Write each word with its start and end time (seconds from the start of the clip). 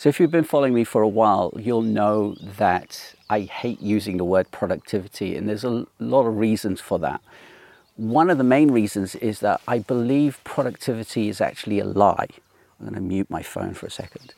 So 0.00 0.08
if 0.08 0.18
you've 0.18 0.30
been 0.30 0.44
following 0.44 0.72
me 0.72 0.84
for 0.84 1.02
a 1.02 1.08
while, 1.08 1.52
you'll 1.58 1.82
know 1.82 2.34
that 2.40 3.14
I 3.28 3.40
hate 3.40 3.82
using 3.82 4.16
the 4.16 4.24
word 4.24 4.50
productivity, 4.50 5.36
and 5.36 5.46
there's 5.46 5.62
a 5.62 5.86
lot 5.98 6.26
of 6.26 6.38
reasons 6.38 6.80
for 6.80 6.98
that. 7.00 7.20
One 7.96 8.30
of 8.30 8.38
the 8.38 8.44
main 8.44 8.70
reasons 8.70 9.14
is 9.16 9.40
that 9.40 9.60
I 9.68 9.80
believe 9.80 10.42
productivity 10.42 11.28
is 11.28 11.42
actually 11.42 11.80
a 11.80 11.84
lie. 11.84 12.28
I'm 12.80 12.86
going 12.86 12.94
to 12.94 13.00
mute 13.02 13.28
my 13.28 13.42
phone 13.42 13.74
for 13.74 13.84
a 13.84 13.90
second. 13.90 14.32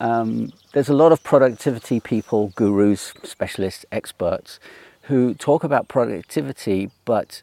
Um, 0.00 0.50
there's 0.72 0.88
a 0.88 0.94
lot 0.94 1.12
of 1.12 1.22
productivity 1.22 2.00
people, 2.00 2.54
gurus, 2.56 3.12
specialists, 3.22 3.84
experts 3.92 4.58
who 5.02 5.34
talk 5.34 5.62
about 5.62 5.88
productivity, 5.88 6.90
but 7.04 7.42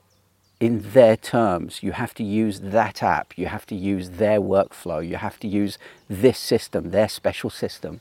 in 0.64 0.80
their 0.94 1.18
terms. 1.18 1.84
You 1.84 1.92
have 1.92 2.14
to 2.14 2.24
use 2.24 2.62
that 2.62 3.04
app, 3.04 3.38
you 3.38 3.48
have 3.48 3.66
to 3.66 3.76
use 3.76 4.12
their 4.12 4.40
workflow, 4.40 5.06
you 5.06 5.18
have 5.18 5.38
to 5.42 5.48
use 5.62 5.78
this 6.10 6.40
system, 6.40 6.92
their 6.92 7.10
special 7.10 7.50
system. 7.50 8.00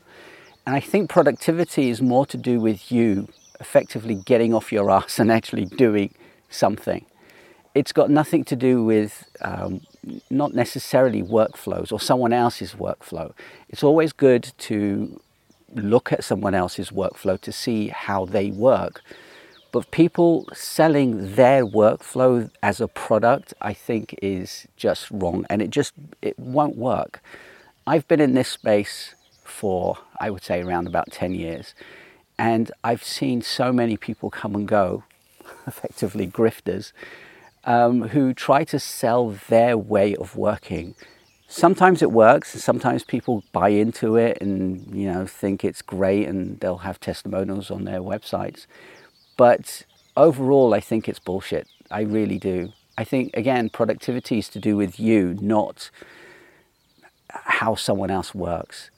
And 0.65 0.73
I 0.73 0.79
think 0.79 1.09
productivity 1.09 1.89
is 1.89 2.01
more 2.01 2.25
to 2.27 2.37
do 2.37 2.61
with 2.61 2.89
you 2.89 3.27
effectively 3.59 4.15
getting 4.15 4.53
off 4.53 4.71
your 4.71 4.89
ass 4.89 5.19
and 5.19 5.29
actually 5.29 5.65
doing 5.65 6.15
something. 6.49 7.05
It's 7.75 7.91
got 7.91 8.09
nothing 8.09 8.45
to 8.45 8.55
do 8.55 8.81
with 8.81 9.25
um, 9.41 9.81
not 10.29 10.53
necessarily 10.53 11.21
workflows 11.21 11.91
or 11.91 11.99
someone 11.99 12.31
else's 12.31 12.75
workflow. 12.75 13.33
It's 13.67 13.83
always 13.83 14.13
good 14.13 14.53
to 14.69 15.19
look 15.75 16.13
at 16.13 16.23
someone 16.23 16.55
else's 16.55 16.91
workflow 16.91 17.37
to 17.41 17.51
see 17.51 17.89
how 17.89 18.23
they 18.23 18.51
work 18.51 19.01
but 19.73 19.89
people 19.89 20.47
selling 20.53 21.33
their 21.33 21.65
workflow 21.65 22.51
as 22.61 22.79
a 22.79 22.87
product, 22.87 23.55
I 23.59 23.73
think, 23.73 24.15
is 24.21 24.67
just 24.77 25.09
wrong, 25.09 25.47
and 25.49 25.63
it 25.63 25.71
just 25.71 25.93
it 26.21 26.37
won't 26.37 26.77
work. 26.77 27.21
I've 27.87 28.07
been 28.07 28.21
in 28.21 28.35
this 28.35 28.49
space 28.49 29.15
for 29.43 29.97
I 30.21 30.29
would 30.29 30.43
say 30.43 30.61
around 30.61 30.85
about 30.85 31.11
ten 31.11 31.33
years, 31.33 31.73
and 32.37 32.71
I've 32.83 33.03
seen 33.03 33.41
so 33.41 33.73
many 33.73 33.97
people 33.97 34.29
come 34.29 34.53
and 34.53 34.67
go, 34.67 35.05
effectively 35.67 36.27
grifters, 36.27 36.93
um, 37.65 38.09
who 38.09 38.31
try 38.35 38.63
to 38.65 38.77
sell 38.77 39.31
their 39.49 39.75
way 39.75 40.15
of 40.15 40.35
working. 40.35 40.93
Sometimes 41.47 42.03
it 42.03 42.11
works. 42.11 42.49
Sometimes 42.63 43.03
people 43.03 43.43
buy 43.51 43.69
into 43.69 44.17
it 44.17 44.37
and 44.39 44.95
you 44.95 45.11
know 45.11 45.25
think 45.25 45.65
it's 45.65 45.81
great, 45.81 46.27
and 46.27 46.59
they'll 46.59 46.85
have 46.89 46.99
testimonials 46.99 47.71
on 47.71 47.85
their 47.85 48.01
websites. 48.01 48.67
But 49.37 49.83
overall, 50.15 50.73
I 50.73 50.79
think 50.79 51.07
it's 51.09 51.19
bullshit. 51.19 51.67
I 51.89 52.01
really 52.01 52.39
do. 52.39 52.73
I 52.97 53.03
think, 53.03 53.31
again, 53.35 53.69
productivity 53.69 54.37
is 54.37 54.49
to 54.49 54.59
do 54.59 54.77
with 54.77 54.99
you, 54.99 55.35
not 55.41 55.89
how 57.29 57.75
someone 57.75 58.11
else 58.11 58.35
works. 58.35 58.91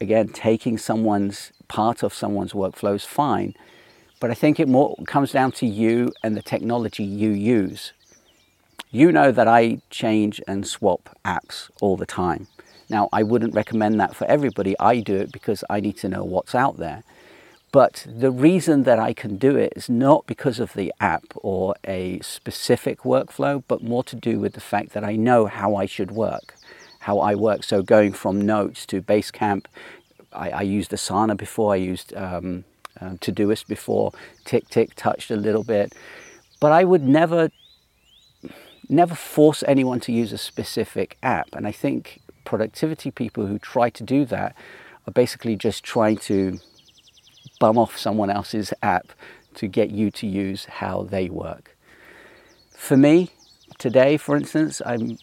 Again, 0.00 0.28
taking 0.28 0.78
someone's 0.78 1.52
part 1.66 2.02
of 2.02 2.14
someone's 2.14 2.52
workflow 2.52 2.94
is 2.94 3.04
fine, 3.04 3.54
but 4.20 4.30
I 4.30 4.34
think 4.34 4.60
it 4.60 4.68
more 4.68 4.96
comes 5.06 5.32
down 5.32 5.52
to 5.52 5.66
you 5.66 6.12
and 6.22 6.36
the 6.36 6.42
technology 6.42 7.04
you 7.04 7.30
use. 7.30 7.92
You 8.90 9.10
know 9.10 9.32
that 9.32 9.48
I 9.48 9.80
change 9.90 10.40
and 10.46 10.66
swap 10.66 11.16
apps 11.24 11.70
all 11.80 11.96
the 11.96 12.06
time. 12.06 12.46
Now, 12.88 13.08
I 13.12 13.22
wouldn't 13.22 13.54
recommend 13.54 13.98
that 13.98 14.14
for 14.14 14.26
everybody. 14.26 14.76
I 14.78 15.00
do 15.00 15.16
it 15.16 15.32
because 15.32 15.64
I 15.68 15.80
need 15.80 15.96
to 15.98 16.08
know 16.08 16.22
what's 16.22 16.54
out 16.54 16.76
there. 16.76 17.02
But 17.74 18.06
the 18.06 18.30
reason 18.30 18.84
that 18.84 19.00
I 19.00 19.12
can 19.12 19.36
do 19.36 19.56
it 19.56 19.72
is 19.74 19.88
not 19.90 20.28
because 20.28 20.60
of 20.60 20.74
the 20.74 20.94
app 21.00 21.24
or 21.34 21.74
a 21.82 22.20
specific 22.20 23.00
workflow, 23.00 23.64
but 23.66 23.82
more 23.82 24.04
to 24.04 24.14
do 24.14 24.38
with 24.38 24.52
the 24.52 24.60
fact 24.60 24.92
that 24.92 25.02
I 25.02 25.16
know 25.16 25.46
how 25.46 25.74
I 25.74 25.84
should 25.84 26.12
work, 26.12 26.54
how 27.00 27.18
I 27.18 27.34
work. 27.34 27.64
So 27.64 27.82
going 27.82 28.12
from 28.12 28.40
Notes 28.40 28.86
to 28.86 29.02
Basecamp, 29.02 29.64
I, 30.32 30.50
I 30.50 30.62
used 30.62 30.92
Asana 30.92 31.36
before, 31.36 31.72
I 31.72 31.78
used 31.78 32.14
um, 32.14 32.62
um, 33.00 33.18
Todoist 33.18 33.66
before, 33.66 34.12
TickTick 34.44 34.94
touched 34.94 35.32
a 35.32 35.36
little 35.36 35.64
bit, 35.64 35.96
but 36.60 36.70
I 36.70 36.84
would 36.84 37.02
never, 37.02 37.50
never 38.88 39.16
force 39.16 39.64
anyone 39.66 39.98
to 39.98 40.12
use 40.12 40.32
a 40.32 40.38
specific 40.38 41.18
app. 41.24 41.48
And 41.56 41.66
I 41.66 41.72
think 41.72 42.20
productivity 42.44 43.10
people 43.10 43.46
who 43.46 43.58
try 43.58 43.90
to 43.90 44.04
do 44.04 44.24
that 44.26 44.54
are 45.08 45.12
basically 45.12 45.56
just 45.56 45.82
trying 45.82 46.18
to 46.18 46.60
bum 47.64 47.78
off 47.78 47.96
someone 47.96 48.28
else's 48.28 48.74
app 48.82 49.06
to 49.54 49.66
get 49.66 49.88
you 49.90 50.10
to 50.10 50.26
use 50.26 50.66
how 50.66 51.04
they 51.04 51.30
work. 51.30 51.74
For 52.76 52.94
me, 52.94 53.30
today, 53.78 54.18
for 54.18 54.36
instance, 54.36 54.82
I'm 54.84 55.16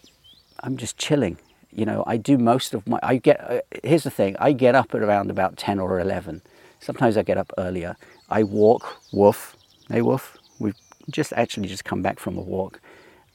I'm 0.63 0.75
just 0.75 0.97
chilling. 0.97 1.37
You 1.71 1.85
know, 1.85 2.03
I 2.07 2.17
do 2.17 2.39
most 2.39 2.73
of 2.73 2.87
my. 2.87 2.99
I 3.03 3.17
get. 3.17 3.37
Uh, 3.39 3.61
here's 3.83 4.05
the 4.09 4.09
thing. 4.09 4.35
I 4.39 4.53
get 4.53 4.73
up 4.73 4.95
at 4.95 5.03
around 5.03 5.29
about 5.29 5.55
ten 5.55 5.77
or 5.79 5.99
eleven. 5.99 6.41
Sometimes 6.79 7.15
I 7.15 7.21
get 7.21 7.37
up 7.37 7.51
earlier. 7.59 7.95
I 8.29 8.41
walk. 8.41 8.83
Woof. 9.13 9.55
Hey, 9.87 10.01
woof. 10.01 10.35
We've 10.57 10.81
just 11.11 11.31
actually 11.33 11.67
just 11.67 11.85
come 11.85 12.01
back 12.01 12.17
from 12.17 12.39
a 12.39 12.45
walk. 12.55 12.81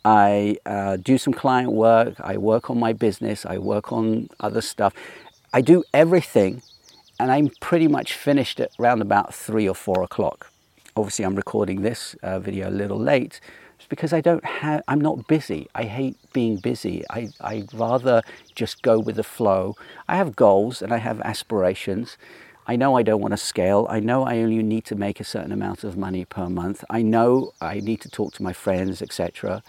I 0.05 0.56
uh, 0.67 0.97
do 0.97 1.17
some 1.17 1.33
client 1.33 1.71
work. 1.71 2.15
I 2.33 2.38
work 2.38 2.71
on 2.71 2.81
my 2.81 2.93
business. 2.93 3.47
I 3.47 3.59
work 3.59 3.93
on 3.93 4.31
other 4.41 4.62
stuff. 4.73 4.93
I 5.53 5.61
do 5.61 5.84
everything 5.94 6.62
and 7.19 7.31
I'm 7.31 7.50
pretty 7.60 7.88
much 7.88 8.15
finished 8.15 8.60
at 8.60 8.71
around 8.78 9.03
about 9.03 9.34
three 9.34 9.69
or 9.69 9.75
four 9.75 10.03
o'clock. 10.03 10.50
Obviously, 10.97 11.25
I'm 11.25 11.37
recording 11.37 11.82
this 11.82 12.15
uh, 12.22 12.38
video 12.38 12.69
a 12.69 12.71
little 12.71 12.99
late 12.99 13.41
it's 13.77 13.87
because 13.87 14.12
I 14.12 14.21
don't 14.21 14.44
have, 14.44 14.82
I'm 14.88 15.00
not 15.00 15.26
busy. 15.26 15.69
I 15.75 15.84
hate 15.84 16.16
being 16.32 16.56
busy. 16.56 17.05
I, 17.10 17.28
I'd 17.41 17.72
rather 17.75 18.22
just 18.55 18.82
go 18.82 18.99
with 18.99 19.16
the 19.16 19.22
flow. 19.22 19.76
I 20.09 20.16
have 20.16 20.34
goals 20.34 20.82
and 20.82 20.93
I 20.93 20.99
have 20.99 21.21
aspirations. 21.21 22.16
I 22.66 22.75
know 22.76 22.97
I 22.97 23.03
don't 23.03 23.21
want 23.21 23.32
to 23.32 23.37
scale. 23.38 23.87
I 23.88 24.00
know 24.00 24.25
I 24.25 24.38
only 24.38 24.62
need 24.62 24.87
to 24.87 24.97
make 24.97 25.21
a 25.21 25.25
certain 25.25 25.53
amount 25.53 25.84
of 25.84 25.97
money 25.97 26.25
per 26.25 26.49
month. 26.49 26.84
I 26.91 27.03
know 27.03 27.53
I 27.60 27.81
need 27.81 28.00
to 28.00 28.09
talk 28.09 28.32
to 28.34 28.43
my 28.43 28.53
friends, 28.53 29.03
etc. 29.03 29.62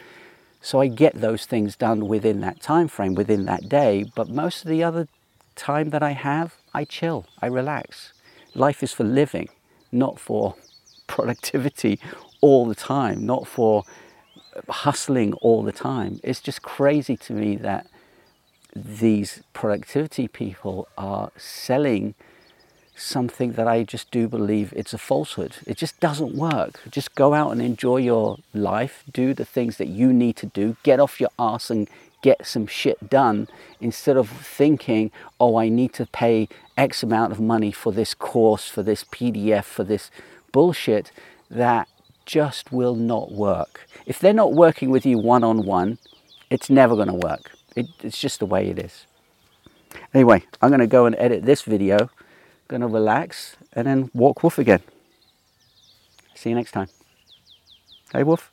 So 0.62 0.80
I 0.80 0.88
get 0.88 1.13
those 1.13 1.46
things 1.46 1.75
done 1.75 2.07
within 2.07 2.40
that 2.41 2.62
time 2.62 2.88
frame, 2.88 3.13
within 3.13 3.46
that 3.46 3.69
day. 3.69 4.06
But 4.16 4.30
most 4.30 4.63
of 4.63 4.69
the 4.69 4.84
other 4.84 5.07
time 5.56 5.90
that 5.90 6.02
I 6.02 6.12
have, 6.12 6.56
I 6.77 6.83
chill, 6.83 7.25
I 7.41 7.47
relax. 7.47 8.13
Life 8.53 8.83
is 8.83 8.93
for 8.93 9.03
living, 9.03 9.49
not 9.91 10.19
for 10.19 10.53
productivity 11.07 11.99
all 12.39 12.67
the 12.67 12.75
time, 12.75 13.25
not 13.25 13.47
for 13.47 13.83
hustling 14.69 15.33
all 15.45 15.63
the 15.63 15.71
time. 15.71 16.19
It's 16.23 16.39
just 16.39 16.61
crazy 16.61 17.17
to 17.17 17.33
me 17.33 17.55
that 17.55 17.88
these 18.75 19.41
productivity 19.53 20.27
people 20.27 20.88
are 20.99 21.31
selling 21.35 22.13
something 22.95 23.53
that 23.53 23.67
I 23.67 23.83
just 23.83 24.11
do 24.11 24.27
believe 24.27 24.71
it's 24.75 24.94
a 24.94 24.99
falsehood. 24.99 25.55
It 25.65 25.77
just 25.77 25.99
doesn't 25.99 26.35
work. 26.35 26.79
Just 26.91 27.15
go 27.15 27.33
out 27.33 27.51
and 27.53 27.61
enjoy 27.61 27.97
your 27.97 28.38
life, 28.53 29.03
do 29.11 29.33
the 29.33 29.45
things 29.45 29.77
that 29.77 29.88
you 29.88 30.13
need 30.13 30.35
to 30.38 30.45
do, 30.45 30.77
get 30.83 30.99
off 30.99 31.19
your 31.19 31.31
ass 31.39 31.71
and 31.71 31.89
get 32.22 32.45
some 32.45 32.67
shit 32.67 33.09
done 33.09 33.47
instead 33.79 34.17
of 34.17 34.29
thinking, 34.29 35.11
oh, 35.39 35.57
I 35.57 35.69
need 35.69 35.94
to 35.94 36.05
pay 36.07 36.50
X 36.75 37.03
amount 37.03 37.31
of 37.31 37.39
money 37.39 37.72
for 37.72 37.91
this 37.91 38.13
course, 38.13 38.67
for 38.67 38.83
this 38.83 39.03
PDF, 39.03 39.66
for 39.66 39.83
this 39.83 40.09
bullshit 40.51 41.11
that 41.50 41.88
just 42.25 42.72
will 42.72 42.95
not 42.95 43.31
work. 43.31 43.88
If 44.06 44.19
they're 44.19 44.33
not 44.33 44.53
working 44.53 44.89
with 44.89 45.06
you 45.06 45.17
one 45.17 45.44
on 45.44 45.66
one, 45.66 45.97
it's 46.50 46.69
never 46.69 46.95
going 46.95 47.07
to 47.07 47.13
work. 47.13 47.51
It, 47.75 47.88
it's 48.01 48.19
just 48.19 48.39
the 48.39 48.45
way 48.45 48.69
it 48.69 48.79
is. 48.79 49.06
Anyway, 50.13 50.44
I'm 50.61 50.69
going 50.69 50.79
to 50.79 50.88
go 50.88 51.06
and 51.06 51.16
edit 51.17 51.45
this 51.45 51.61
video, 51.61 52.09
going 52.67 52.81
to 52.81 52.88
relax, 52.88 53.56
and 53.73 53.88
then 53.88 54.11
walk 54.13 54.44
Woof 54.44 54.57
again. 54.57 54.81
See 56.35 56.50
you 56.50 56.56
next 56.56 56.72
time. 56.72 56.88
Hey, 58.11 58.23
Woof. 58.23 58.51